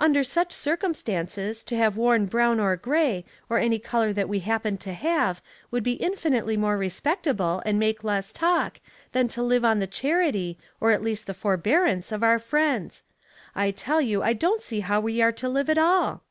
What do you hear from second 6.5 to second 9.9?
more respectable, and make less talk, than to live on the